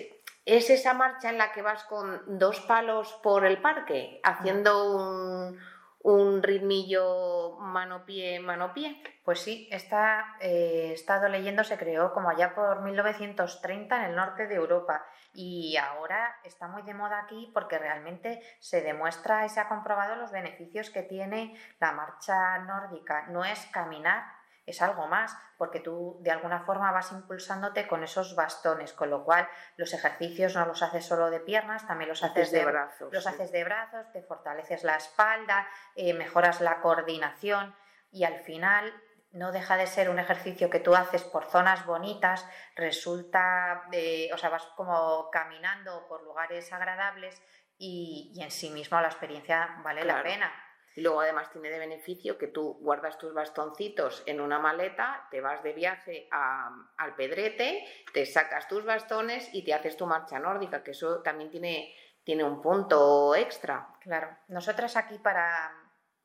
es 0.44 0.68
esa 0.70 0.92
marcha 0.92 1.30
en 1.30 1.38
la 1.38 1.50
que 1.52 1.62
vas 1.62 1.82
con 1.84 2.38
dos 2.38 2.60
palos 2.60 3.14
por 3.22 3.46
el 3.46 3.56
parque, 3.62 4.20
haciendo 4.22 4.92
un, 4.94 5.58
un 6.06 6.40
ritmillo 6.40 7.56
mano-pie, 7.58 8.38
mano-pie. 8.38 9.02
Pues 9.24 9.40
sí, 9.40 9.68
esta, 9.72 10.36
eh, 10.40 10.92
estado 10.94 11.28
leyendo, 11.28 11.64
se 11.64 11.76
creó 11.76 12.12
como 12.12 12.30
allá 12.30 12.54
por 12.54 12.82
1930 12.82 13.96
en 13.96 14.10
el 14.10 14.16
norte 14.16 14.46
de 14.46 14.54
Europa 14.54 15.04
y 15.34 15.76
ahora 15.76 16.36
está 16.44 16.68
muy 16.68 16.82
de 16.82 16.94
moda 16.94 17.22
aquí 17.24 17.50
porque 17.52 17.78
realmente 17.78 18.40
se 18.60 18.82
demuestra 18.82 19.44
y 19.46 19.48
se 19.48 19.58
ha 19.58 19.68
comprobado 19.68 20.14
los 20.14 20.30
beneficios 20.30 20.90
que 20.90 21.02
tiene 21.02 21.58
la 21.80 21.90
marcha 21.90 22.58
nórdica. 22.58 23.26
No 23.26 23.44
es 23.44 23.66
caminar, 23.72 24.22
es 24.66 24.82
algo 24.82 25.06
más, 25.06 25.36
porque 25.56 25.80
tú 25.80 26.18
de 26.20 26.32
alguna 26.32 26.60
forma 26.60 26.90
vas 26.90 27.12
impulsándote 27.12 27.86
con 27.86 28.02
esos 28.02 28.34
bastones, 28.34 28.92
con 28.92 29.10
lo 29.10 29.24
cual 29.24 29.48
los 29.76 29.94
ejercicios 29.94 30.54
no 30.56 30.66
los 30.66 30.82
haces 30.82 31.06
solo 31.06 31.30
de 31.30 31.40
piernas, 31.40 31.86
también 31.86 32.08
los 32.08 32.22
haces 32.22 32.50
de, 32.50 32.64
brazos. 32.64 33.12
Los 33.12 33.26
haces 33.26 33.52
de 33.52 33.64
brazos, 33.64 34.10
te 34.12 34.22
fortaleces 34.22 34.82
la 34.82 34.96
espalda, 34.96 35.68
eh, 35.94 36.12
mejoras 36.14 36.60
la 36.60 36.80
coordinación 36.80 37.74
y 38.10 38.24
al 38.24 38.40
final 38.40 38.92
no 39.32 39.52
deja 39.52 39.76
de 39.76 39.86
ser 39.86 40.08
un 40.08 40.18
ejercicio 40.18 40.70
que 40.70 40.80
tú 40.80 40.94
haces 40.94 41.22
por 41.22 41.44
zonas 41.44 41.84
bonitas, 41.84 42.48
resulta, 42.74 43.84
de, 43.90 44.30
o 44.32 44.38
sea, 44.38 44.48
vas 44.48 44.66
como 44.76 45.30
caminando 45.30 46.06
por 46.08 46.22
lugares 46.24 46.72
agradables 46.72 47.40
y, 47.78 48.34
en 48.40 48.50
sí 48.50 48.70
mismo 48.70 49.00
la 49.00 49.08
experiencia 49.08 49.76
vale 49.84 50.04
la 50.04 50.22
pena. 50.22 50.50
Y 50.96 51.02
luego 51.02 51.20
además 51.20 51.50
tiene 51.50 51.68
de 51.68 51.78
beneficio 51.78 52.38
que 52.38 52.48
tú 52.48 52.78
guardas 52.80 53.18
tus 53.18 53.34
bastoncitos 53.34 54.22
en 54.24 54.40
una 54.40 54.58
maleta, 54.58 55.28
te 55.30 55.42
vas 55.42 55.62
de 55.62 55.74
viaje 55.74 56.26
al 56.30 57.14
Pedrete, 57.14 57.84
te 58.14 58.24
sacas 58.24 58.66
tus 58.66 58.82
bastones 58.84 59.50
y 59.52 59.62
te 59.62 59.74
haces 59.74 59.98
tu 59.98 60.06
marcha 60.06 60.38
nórdica, 60.38 60.82
que 60.82 60.92
eso 60.92 61.20
también 61.20 61.50
tiene, 61.50 61.94
tiene 62.24 62.44
un 62.44 62.62
punto 62.62 63.34
extra. 63.34 63.88
Claro, 64.00 64.38
nosotras 64.48 64.96
aquí 64.96 65.18
para, 65.18 65.70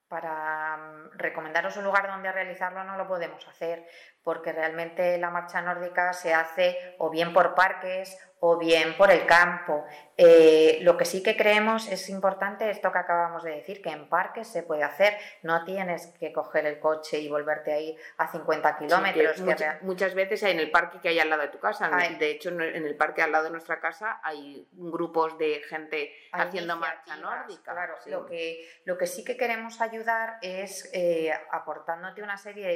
para 0.07 0.77
mm, 0.77 1.17
recomendaros 1.17 1.75
un 1.75 1.83
lugar 1.83 2.07
donde 2.07 2.31
realizarlo 2.31 2.81
no 2.85 2.95
lo 2.95 3.09
podemos 3.09 3.45
hacer, 3.49 3.85
porque 4.23 4.51
realmente 4.51 5.17
la 5.17 5.29
marcha 5.29 5.61
nórdica 5.61 6.13
se 6.13 6.33
hace 6.33 6.95
o 6.97 7.09
bien 7.09 7.33
por 7.33 7.55
parques 7.55 8.17
o 8.43 8.57
bien 8.57 8.97
por 8.97 9.11
el 9.11 9.25
campo. 9.25 9.85
Eh, 10.17 10.79
lo 10.81 10.97
que 10.97 11.05
sí 11.05 11.21
que 11.21 11.37
creemos 11.37 11.87
es 11.87 12.09
importante 12.09 12.69
esto 12.69 12.91
que 12.91 12.97
acabamos 12.97 13.43
de 13.43 13.51
decir, 13.51 13.81
que 13.83 13.89
en 13.89 14.09
parques 14.09 14.47
se 14.47 14.63
puede 14.63 14.83
hacer, 14.83 15.15
no 15.43 15.63
tienes 15.63 16.07
que 16.19 16.33
coger 16.33 16.65
el 16.65 16.79
coche 16.79 17.19
y 17.19 17.29
volverte 17.29 17.71
ahí 17.71 17.95
a 18.17 18.31
50 18.31 18.77
kilómetros. 18.79 19.41
muchas, 19.81 20.15
veces 20.15 20.43
hay 20.43 20.53
en 20.53 20.59
el 20.59 20.71
parque 20.71 20.99
que 20.99 21.09
hay 21.09 21.19
al 21.19 21.29
lado 21.29 21.43
de 21.43 21.49
tu 21.49 21.59
casa, 21.59 21.89
de 22.19 22.31
hecho 22.31 22.49
en 22.49 22.61
el 22.61 22.95
parque 22.95 23.21
al 23.21 23.31
lado 23.31 23.45
de 23.45 23.51
nuestra 23.51 23.79
casa 23.79 24.19
hay 24.23 24.67
grupos 24.71 25.37
de 25.37 25.61
gente 25.69 26.11
haciendo 26.31 26.77
marcha 26.77 27.15
nórdica. 27.17 27.73
Claro, 27.73 27.95
lo, 28.07 28.25
que, 28.25 28.67
lo 28.85 28.97
que 28.97 29.05
sí 29.05 29.23
que 29.23 29.37
queremos 29.37 29.81
ayudar 29.81 30.39
es 30.41 30.89
eh, 30.93 31.31
aportándote 31.51 32.23
una 32.23 32.37
serie 32.37 32.67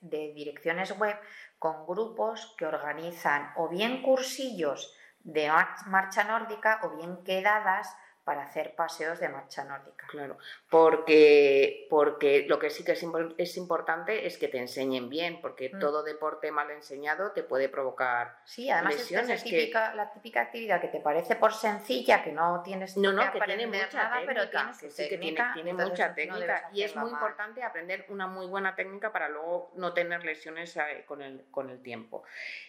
de 0.00 0.32
direcciones 0.34 0.89
web 0.92 1.16
con 1.58 1.86
grupos 1.86 2.54
que 2.58 2.66
organizan 2.66 3.52
o 3.56 3.68
bien 3.68 4.02
cursillos 4.02 4.94
de 5.22 5.50
marcha 5.86 6.24
nórdica 6.24 6.80
o 6.82 6.96
bien 6.96 7.22
quedadas 7.24 7.94
para 8.24 8.44
hacer 8.44 8.74
paseos 8.74 9.18
de 9.18 9.28
marcha 9.28 9.64
nórdica. 9.64 10.06
Claro, 10.08 10.38
porque, 10.68 11.86
porque 11.88 12.44
lo 12.48 12.58
que 12.58 12.70
sí 12.70 12.84
que 12.84 12.92
es, 12.92 13.56
importante 13.56 14.26
es 14.26 14.38
que 14.38 14.48
te 14.48 14.58
enseñen 14.58 15.08
bien, 15.08 15.40
porque 15.40 15.70
mm. 15.72 15.78
todo 15.78 16.02
deporte 16.02 16.50
mal 16.50 16.70
enseñado 16.70 17.32
te 17.32 17.42
puede 17.42 17.68
provocar 17.68 18.38
Sí, 18.44 18.70
además 18.70 18.94
lesiones, 18.94 19.44
es 19.44 19.72
la 19.94 20.12
típica 20.12 20.42
actividad 20.42 20.80
que 20.80 20.88
te 20.88 21.00
parece 21.00 21.36
por 21.36 21.52
sencilla, 21.52 22.22
que 22.22 22.32
no 22.32 22.62
tienes 22.62 22.96
no, 22.96 23.12
no, 23.12 23.32
que, 23.32 23.40
tiene 23.40 23.66
mucha 23.66 24.10
técnica, 24.10 24.22
pero 24.26 24.50
que 24.50 25.18
tiene, 25.54 25.72
mucha 25.72 26.14
técnica 26.14 26.68
y 26.72 26.82
es 26.82 26.94
muy 26.96 27.10
importante 27.10 27.62
aprender 27.62 28.06
una 28.08 28.26
muy 28.26 28.46
buena 28.46 28.74
técnica 28.74 29.12
para 29.12 29.28
luego 29.28 29.72
no 29.76 29.92
tener 29.92 30.24
lesiones 30.24 30.76
eh, 30.76 31.04
con 31.06 31.22
el, 31.22 31.44
con 31.50 31.70
el 31.70 31.82
tiempo. 31.82 32.22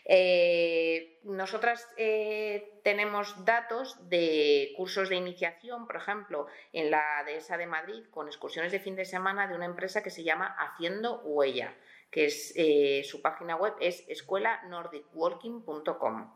Eh, 0.05 1.19
nosotras 1.23 1.87
eh, 1.97 2.79
tenemos 2.83 3.45
datos 3.45 3.97
de 4.09 4.73
cursos 4.75 5.09
de 5.09 5.15
iniciación, 5.15 5.40
por 5.87 5.95
ejemplo, 5.95 6.47
en 6.73 6.91
la 6.91 7.23
dehesa 7.25 7.57
de 7.57 7.67
Madrid, 7.67 8.03
con 8.11 8.27
excursiones 8.27 8.71
de 8.71 8.79
fin 8.79 8.95
de 8.95 9.05
semana 9.05 9.47
de 9.47 9.55
una 9.55 9.65
empresa 9.65 10.03
que 10.03 10.09
se 10.09 10.23
llama 10.23 10.55
Haciendo 10.59 11.21
Huella, 11.21 11.73
que 12.09 12.33
eh, 12.55 13.03
su 13.03 13.21
página 13.21 13.55
web 13.55 13.75
es 13.79 14.03
escuelanordicwalking.com. 14.07 16.31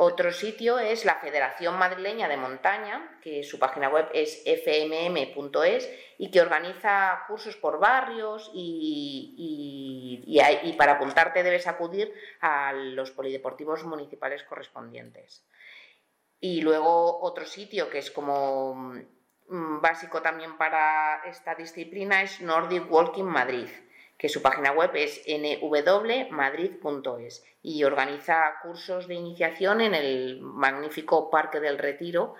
Otro 0.00 0.30
sitio 0.30 0.78
es 0.78 1.04
la 1.04 1.16
Federación 1.16 1.76
Madrileña 1.76 2.28
de 2.28 2.36
Montaña, 2.36 3.18
que 3.20 3.42
su 3.42 3.58
página 3.58 3.88
web 3.88 4.08
es 4.14 4.44
fmm.es 4.44 5.90
y 6.18 6.30
que 6.30 6.40
organiza 6.40 7.24
cursos 7.26 7.56
por 7.56 7.80
barrios 7.80 8.48
y, 8.54 10.24
para 10.78 10.92
apuntarte 10.92 11.42
debes 11.42 11.66
acudir 11.66 12.14
a 12.40 12.72
los 12.72 13.10
polideportivos 13.10 13.82
municipales 13.82 14.44
correspondientes. 14.44 15.44
Y 16.40 16.60
luego 16.60 17.20
otro 17.20 17.44
sitio 17.44 17.90
que 17.90 17.98
es 17.98 18.10
como 18.10 18.94
mm, 19.48 19.80
básico 19.80 20.22
también 20.22 20.56
para 20.56 21.22
esta 21.26 21.54
disciplina 21.54 22.22
es 22.22 22.40
Nordic 22.40 22.90
Walking 22.90 23.24
Madrid 23.24 23.68
que 24.18 24.28
su 24.28 24.42
página 24.42 24.72
web 24.72 24.90
es 24.94 25.22
nwmadrid.es 25.28 27.44
y 27.62 27.84
organiza 27.84 28.54
cursos 28.62 29.06
de 29.06 29.14
iniciación 29.14 29.80
en 29.80 29.94
el 29.94 30.40
magnífico 30.40 31.30
Parque 31.30 31.60
del 31.60 31.78
Retiro. 31.78 32.34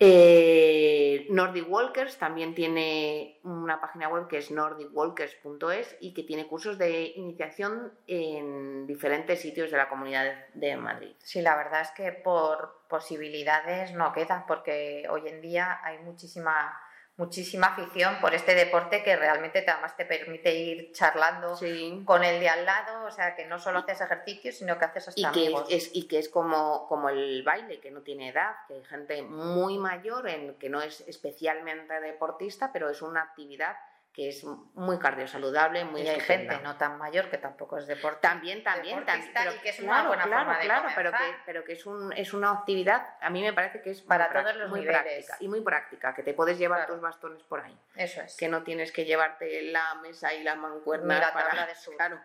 Eh, 0.00 1.01
Nordic 1.30 1.68
Walkers 1.68 2.18
también 2.18 2.54
tiene 2.54 3.40
una 3.44 3.80
página 3.80 4.08
web 4.08 4.28
que 4.28 4.38
es 4.38 4.50
nordicwalkers.es 4.50 5.96
y 6.00 6.14
que 6.14 6.22
tiene 6.22 6.46
cursos 6.46 6.78
de 6.78 7.12
iniciación 7.16 7.92
en 8.06 8.86
diferentes 8.86 9.40
sitios 9.40 9.70
de 9.70 9.76
la 9.76 9.88
comunidad 9.88 10.46
de 10.54 10.76
Madrid. 10.76 11.14
Sí, 11.18 11.40
la 11.42 11.56
verdad 11.56 11.82
es 11.82 11.90
que 11.92 12.12
por 12.12 12.82
posibilidades 12.88 13.92
no 13.92 14.12
queda, 14.12 14.44
porque 14.46 15.06
hoy 15.10 15.28
en 15.28 15.40
día 15.40 15.80
hay 15.82 15.98
muchísima 15.98 16.78
muchísima 17.16 17.68
afición 17.68 18.16
por 18.20 18.34
este 18.34 18.54
deporte 18.54 19.02
que 19.02 19.16
realmente 19.16 19.64
además 19.68 19.96
te 19.96 20.06
permite 20.06 20.54
ir 20.54 20.92
charlando 20.92 21.58
con 22.04 22.24
el 22.24 22.40
de 22.40 22.48
al 22.48 22.64
lado, 22.64 23.04
o 23.06 23.10
sea 23.10 23.34
que 23.34 23.44
no 23.46 23.58
solo 23.58 23.80
haces 23.80 24.00
ejercicio, 24.00 24.50
sino 24.50 24.78
que 24.78 24.86
haces 24.86 25.08
hasta 25.08 25.20
y 25.20 25.24
amigos. 25.24 25.68
Que 25.68 25.76
es, 25.76 25.90
y 25.92 26.08
que 26.08 26.18
es 26.18 26.28
como, 26.28 26.86
como 26.88 27.10
el 27.10 27.42
baile, 27.42 27.80
que 27.80 27.90
no 27.90 28.00
tiene 28.00 28.30
edad, 28.30 28.54
que 28.66 28.74
hay 28.74 28.84
gente 28.84 29.22
muy 29.22 29.78
mayor 29.78 30.28
en 30.28 30.54
que 30.54 30.70
no 30.70 30.80
es 30.80 31.02
especialmente 31.06 32.00
deportista, 32.00 32.72
pero 32.72 32.88
es 32.88 33.02
una 33.02 33.22
actividad 33.22 33.76
que 34.12 34.28
es 34.28 34.44
muy 34.44 34.98
cardiosaludable, 34.98 35.84
muy 35.86 36.02
y 36.02 36.08
hay 36.08 36.20
gente 36.20 36.58
no 36.62 36.76
tan 36.76 36.98
mayor 36.98 37.30
que 37.30 37.38
tampoco 37.38 37.78
es 37.78 37.86
deporte. 37.86 38.20
También, 38.20 38.62
también, 38.62 39.04
también 39.06 39.32
pero, 39.32 39.52
que 39.62 39.70
es 39.70 39.80
una 39.80 40.06
buena 40.06 40.24
forma 40.24 40.58
de 40.58 40.64
claro, 40.64 40.88
pero 40.94 41.10
que, 41.12 41.34
pero 41.46 41.64
que 41.64 41.72
es, 41.72 41.86
un, 41.86 42.12
es 42.12 42.34
una 42.34 42.50
actividad, 42.50 43.16
a 43.22 43.30
mí 43.30 43.40
me 43.40 43.54
parece 43.54 43.80
que 43.80 43.90
es 43.90 44.02
para 44.02 44.30
todos 44.30 44.54
los 44.56 44.68
muy 44.68 44.80
niveles. 44.80 45.02
práctica 45.02 45.36
y 45.40 45.48
muy 45.48 45.62
práctica, 45.62 46.14
que 46.14 46.22
te 46.22 46.34
puedes 46.34 46.58
llevar 46.58 46.86
tus 46.86 47.00
bastones 47.00 47.42
por 47.44 47.60
ahí. 47.60 47.74
Eso 47.96 48.20
es. 48.20 48.36
Que 48.36 48.48
no 48.48 48.62
tienes 48.62 48.92
que 48.92 49.06
llevarte 49.06 49.62
la 49.62 49.94
mesa 49.94 50.34
y 50.34 50.42
la 50.42 50.56
mancuerna 50.56 51.18
la 51.18 51.32
para 51.32 51.66
de 51.66 51.72
Claro. 51.96 52.20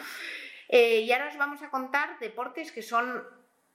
Eh, 0.72 1.00
y 1.00 1.12
ahora 1.12 1.26
os 1.26 1.36
vamos 1.36 1.60
a 1.62 1.68
contar 1.68 2.16
deportes 2.20 2.70
que 2.70 2.80
son 2.80 3.26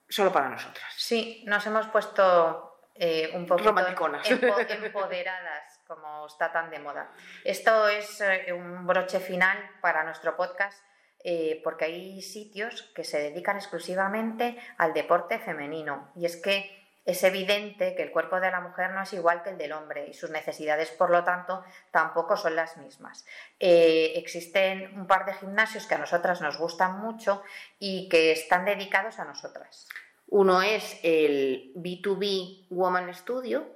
solo 0.08 0.32
para 0.32 0.48
nosotras. 0.48 0.94
Sí, 0.96 1.44
nos 1.46 1.68
hemos 1.68 1.88
puesto 1.88 2.80
eh, 2.96 3.32
un 3.34 3.46
poco 3.46 3.68
empoderadas 4.70 5.75
como 5.88 6.26
está 6.26 6.52
tan 6.52 6.70
de 6.70 6.80
moda. 6.80 7.12
Esto 7.44 7.88
es 7.88 8.22
eh, 8.22 8.52
un 8.54 8.86
broche 8.86 9.20
final 9.20 9.58
para 9.82 10.04
nuestro 10.04 10.36
podcast 10.36 10.84
eh, 11.24 11.60
porque 11.64 11.86
hay 11.86 12.22
sitios 12.22 12.84
que 12.96 13.04
se 13.04 13.20
dedican 13.20 13.56
exclusivamente 13.58 14.58
al 14.78 14.94
deporte 14.94 15.40
femenino 15.40 16.12
y 16.16 16.26
es 16.26 16.38
que 16.38 16.86
es 17.06 17.24
evidente 17.24 17.96
que 17.96 18.04
el 18.04 18.12
cuerpo 18.12 18.40
de 18.40 18.50
la 18.50 18.62
mujer 18.62 18.92
no 18.92 19.04
es 19.04 19.14
igual 19.14 19.44
que 19.44 19.52
el 19.52 19.58
del 19.60 19.74
hombre 19.74 20.08
y 20.08 20.14
sus 20.14 20.32
necesidades, 20.32 20.90
por 20.90 21.12
lo 21.12 21.24
tanto, 21.24 21.64
tampoco 21.92 22.36
son 22.36 22.56
las 22.56 22.78
mismas. 22.78 23.26
Eh, 23.60 24.14
existen 24.16 24.98
un 25.00 25.06
par 25.06 25.26
de 25.26 25.34
gimnasios 25.36 25.86
que 25.86 25.94
a 25.94 26.00
nosotras 26.00 26.42
nos 26.42 26.58
gustan 26.58 27.00
mucho 27.00 27.44
y 27.78 28.10
que 28.10 28.32
están 28.32 28.66
dedicados 28.66 29.20
a 29.20 29.26
nosotras. 29.26 29.88
Uno 30.28 30.64
es 30.64 31.00
el 31.04 31.72
B2B 31.76 32.68
Woman 32.72 33.14
Studio, 33.14 33.68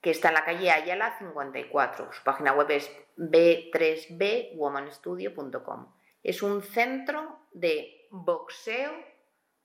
que 0.00 0.10
está 0.10 0.28
en 0.28 0.34
la 0.34 0.44
calle 0.44 0.70
Ayala 0.70 1.18
54. 1.18 2.12
Su 2.12 2.22
página 2.22 2.52
web 2.52 2.70
es 2.70 2.88
b3bwomanstudio.com. 3.16 5.92
Es 6.22 6.42
un 6.42 6.62
centro 6.62 7.48
de 7.52 8.06
boxeo, 8.10 8.92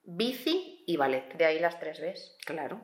bici 0.04 0.84
y 0.88 0.98
ballet. 0.98 1.36
De 1.36 1.46
ahí 1.46 1.60
las 1.60 1.80
tres 1.80 2.02
Bs. 2.02 2.38
Claro. 2.46 2.82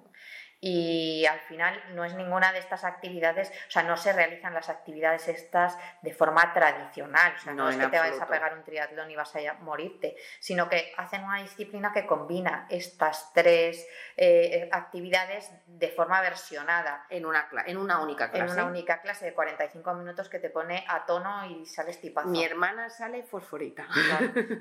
Y 0.62 1.26
al 1.26 1.40
final 1.42 1.82
no 1.94 2.04
es 2.06 2.14
ninguna 2.16 2.52
de 2.52 2.60
estas 2.60 2.84
actividades, 2.84 3.50
o 3.68 3.72
sea, 3.72 3.84
no 3.84 3.98
se 3.98 4.14
realizan 4.14 4.54
las 4.54 4.70
actividades 4.70 5.28
estas 5.28 5.78
de 6.02 6.14
forma 6.14 6.54
tradicional, 6.54 7.34
o 7.36 7.40
sea, 7.40 7.54
no, 7.54 7.70
es 7.70 7.78
que 7.78 7.88
te 7.88 8.00
vayas 8.00 8.20
a 8.20 8.28
pegar 8.28 8.54
un 8.54 8.64
triatlón 8.64 9.10
y 9.10 9.16
vas 9.16 9.36
a 9.36 9.40
morirte, 9.62 10.16
sino 10.40 10.70
que 10.70 10.94
hacen 10.98 11.24
una 11.24 11.42
disciplina 11.42 11.92
que 11.94 12.06
combina 12.06 12.68
estas 12.70 13.32
tres 13.34 13.88
eh, 14.18 14.70
actividades 14.72 15.52
de 15.66 15.88
forma 15.90 16.22
versionada. 16.22 17.06
En 17.10 17.26
una, 17.26 17.48
en 17.66 17.78
una 17.78 18.02
única 18.02 18.32
clase. 18.32 18.46
En 18.46 18.52
una 18.52 18.66
única 18.66 19.02
clase 19.02 19.26
de 19.26 19.34
45 19.34 19.94
minutos 19.94 20.30
que 20.30 20.40
te 20.40 20.50
pone 20.50 20.84
a 20.88 21.06
tono 21.06 21.46
y 21.46 21.66
sales 21.66 22.00
tipazo. 22.02 22.28
Mi 22.28 22.44
hermana 22.44 22.90
sale 22.90 23.24
fosforita. 23.24 23.88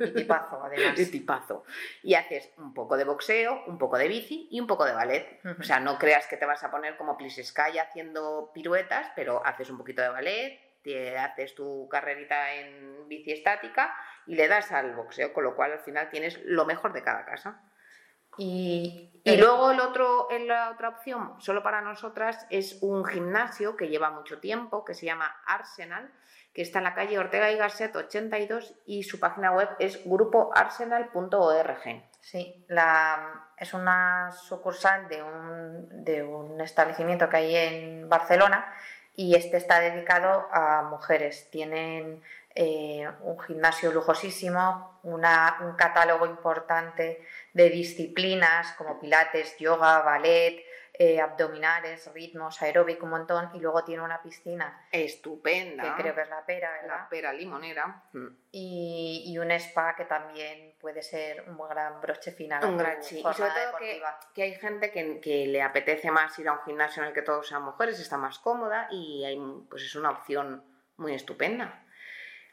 y 0.01 0.11
tipazo, 0.13 0.63
además. 0.65 0.99
Y 0.99 1.07
tipazo. 1.07 1.65
Y 2.03 2.15
haces 2.15 2.51
un 2.57 2.73
poco 2.75 2.97
de 2.97 3.05
boxeo, 3.05 3.65
un 3.67 3.79
poco 3.79 3.99
de 3.99 4.09
bici 4.09 4.49
y 4.51 4.61
un 4.61 4.67
poco 4.67 4.85
de 4.85 4.93
ballet. 4.93 5.41
O 5.59 5.63
sea, 5.63 5.81
no 5.81 5.88
creas 5.97 6.27
que 6.27 6.37
te 6.37 6.45
vas 6.45 6.65
a 6.65 6.71
poner 6.71 6.97
como 6.97 7.17
Sky 7.17 7.79
haciendo 7.79 8.51
piruetas, 8.53 9.11
pero 9.15 9.45
haces 9.47 9.71
un 9.71 9.79
poquito 9.79 10.03
de 10.03 10.09
ballet, 10.09 10.61
te 10.83 11.17
haces 11.17 11.55
tu 11.55 11.89
carrerita 11.89 12.55
en 12.55 13.09
bici 13.09 13.33
estática 13.33 13.95
y 14.27 14.35
le 14.35 14.49
das 14.49 14.73
al 14.73 14.95
boxeo, 14.95 15.33
con 15.33 15.45
lo 15.45 15.55
cual 15.55 15.73
al 15.73 15.81
final 15.81 16.11
tienes 16.11 16.41
lo 16.45 16.67
mejor 16.67 16.93
de 16.93 17.03
cada 17.03 17.25
casa. 17.25 17.63
Y, 18.37 19.21
y 19.25 19.37
luego 19.37 19.71
el 19.73 19.81
otro, 19.81 20.29
la 20.47 20.71
otra 20.71 20.91
opción, 20.91 21.41
solo 21.41 21.63
para 21.63 21.81
nosotras, 21.81 22.47
es 22.51 22.79
un 22.83 23.05
gimnasio 23.05 23.77
que 23.77 23.89
lleva 23.89 24.11
mucho 24.11 24.39
tiempo, 24.41 24.85
que 24.85 24.95
se 24.95 25.07
llama 25.07 25.35
Arsenal, 25.47 26.13
que 26.53 26.63
está 26.63 26.79
en 26.79 26.85
la 26.85 26.95
calle 26.95 27.19
Ortega 27.19 27.51
y 27.51 27.57
Gasset 27.57 27.95
82 27.95 28.75
y 28.87 29.03
su 29.05 29.21
página 29.21 29.53
web 29.53 29.69
es 29.79 30.05
grupoarsenal.org. 30.05 32.03
Sí, 32.31 32.63
la, 32.69 33.55
es 33.57 33.73
una 33.73 34.31
sucursal 34.33 35.09
de 35.09 35.23
un, 35.23 36.05
de 36.05 36.23
un 36.23 36.61
establecimiento 36.61 37.27
que 37.31 37.39
hay 37.39 37.57
en 37.57 38.07
Barcelona 38.07 38.71
y 39.17 39.35
este 39.35 39.57
está 39.57 39.81
dedicado 39.81 40.47
a 40.53 40.83
mujeres. 40.83 41.49
Tienen 41.51 42.23
eh, 42.55 43.09
un 43.23 43.41
gimnasio 43.41 43.93
lujosísimo, 43.93 45.01
una, 45.05 45.57
un 45.63 45.73
catálogo 45.73 46.27
importante 46.27 47.27
de 47.55 47.71
disciplinas 47.71 48.73
como 48.73 49.01
pilates, 49.01 49.57
yoga, 49.57 50.03
ballet, 50.03 50.63
eh, 51.01 51.21
abdominales, 51.21 52.13
ritmos, 52.13 52.61
aeróbico, 52.61 53.05
un 53.05 53.13
montón, 53.13 53.51
y 53.55 53.61
luego 53.61 53.85
tiene 53.85 54.03
una 54.03 54.21
piscina. 54.21 54.85
Estupenda. 54.91 55.85
Que 55.85 56.03
creo 56.03 56.15
que 56.15 56.23
es 56.23 56.29
la 56.29 56.45
pera, 56.45 56.73
¿verdad? 56.73 56.89
La 56.89 57.09
pera 57.09 57.33
limonera. 57.33 58.03
Mm. 58.13 58.27
Y, 58.51 59.39
un 59.39 59.53
spa 59.53 59.95
que 59.95 60.07
también 60.07 60.75
puede 60.81 61.03
ser 61.03 61.49
un 61.49 61.57
gran 61.69 62.01
broche 62.01 62.33
final. 62.33 62.65
Un 62.65 62.79
gran 62.79 63.01
sí. 63.01 63.21
Y 63.21 63.23
sobre 63.23 63.51
todo 63.51 63.79
que, 64.35 64.43
hay 64.43 64.55
gente 64.57 64.91
que, 64.91 65.47
le 65.47 65.63
apetece 65.63 66.11
más 66.11 66.37
ir 66.41 66.49
a 66.49 66.55
un 66.55 66.63
gimnasio 66.63 67.03
en 67.03 67.11
el 67.11 67.15
que 67.15 67.23
todos 67.23 67.47
sean 67.47 67.63
mujeres, 67.63 68.01
está 68.01 68.17
más 68.17 68.41
cómoda 68.41 68.89
y 68.91 69.25
hay, 69.25 69.39
pues 69.71 69.85
es 69.85 69.95
una 69.95 70.11
opción 70.11 70.65
muy 70.97 71.15
estupenda. 71.15 71.85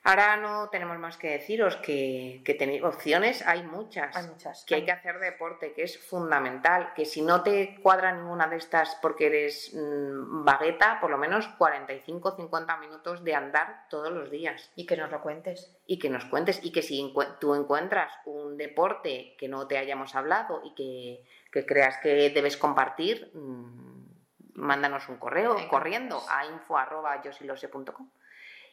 Ahora 0.08 0.38
no 0.38 0.70
tenemos 0.70 1.00
más 1.00 1.18
que 1.18 1.32
deciros 1.32 1.78
que, 1.78 2.44
que 2.46 2.82
opciones 2.84 3.42
hay 3.48 3.64
muchas, 3.64 4.16
hay 4.16 4.28
muchas. 4.28 4.64
que 4.64 4.76
hay 4.76 4.86
que 4.86 4.92
hacer 4.92 5.18
deporte, 5.20 5.74
que 5.74 5.82
es 5.82 5.98
fundamental, 5.98 6.94
que 6.94 7.06
si 7.06 7.24
no 7.24 7.42
te 7.42 7.80
cuadra 7.82 8.12
ninguna 8.12 8.46
de 8.46 8.58
estas 8.58 9.00
porque 9.02 9.26
eres 9.26 9.74
mmm, 9.74 10.46
vagueta, 10.46 11.00
por 11.02 11.10
lo 11.10 11.18
menos 11.18 11.50
45-50 11.58 12.80
minutos 12.80 13.24
de 13.24 13.34
andar 13.34 13.88
todos 13.90 14.12
los 14.12 14.30
días. 14.30 14.70
Y 14.76 14.86
que 14.86 14.96
nos 14.96 15.10
lo 15.10 15.22
cuentes. 15.22 15.76
Y 15.88 15.98
que 15.98 16.12
nos 16.12 16.26
cuentes, 16.26 16.64
y 16.64 16.72
que 16.72 16.84
si 16.84 17.12
tú 17.40 17.56
encuentras 17.56 18.14
un 18.26 18.58
deporte 18.58 19.36
que 19.40 19.48
no 19.48 19.66
te 19.66 19.80
hayamos 19.80 20.14
hablado 20.14 20.62
y 20.64 20.76
que, 20.76 21.66
creas 21.66 21.98
que 21.98 22.30
debes 22.30 22.58
compartir, 22.58 23.32
mmm, 23.34 24.06
mándanos 24.54 25.10
un 25.10 25.18
correo 25.18 25.56
corriendo 25.68 26.22
a 26.30 26.46
info.yosilose.com 26.46 28.08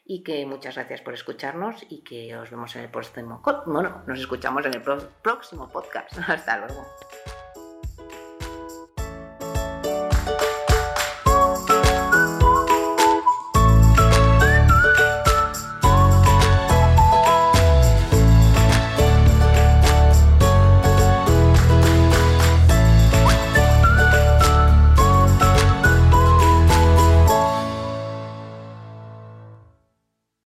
y 0.04 0.22
que 0.22 0.44
muchas 0.46 0.74
gracias 0.76 1.00
por 1.00 1.14
escucharnos 1.14 1.84
y 1.88 2.02
que 2.02 2.36
os 2.36 2.50
vemos 2.50 2.74
en 2.76 2.82
el 2.82 2.90
próximo. 2.90 3.42
Bueno, 3.66 4.02
nos 4.06 4.18
escuchamos 4.18 4.64
en 4.66 4.74
el 4.74 4.82
próximo 5.22 5.68
podcast. 5.68 6.18
Hasta 6.28 6.58
luego. 6.58 6.86